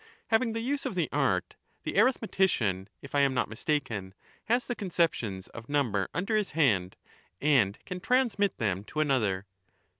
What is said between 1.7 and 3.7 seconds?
the arithmetician, if I am not